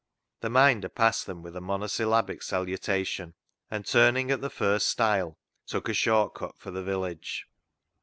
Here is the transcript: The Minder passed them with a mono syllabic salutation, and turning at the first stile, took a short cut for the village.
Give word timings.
The 0.39 0.49
Minder 0.49 0.89
passed 0.89 1.27
them 1.27 1.43
with 1.43 1.55
a 1.55 1.61
mono 1.61 1.85
syllabic 1.85 2.41
salutation, 2.41 3.35
and 3.69 3.85
turning 3.85 4.31
at 4.31 4.41
the 4.41 4.49
first 4.49 4.87
stile, 4.87 5.37
took 5.67 5.87
a 5.89 5.93
short 5.93 6.33
cut 6.33 6.55
for 6.57 6.71
the 6.71 6.81
village. 6.81 7.45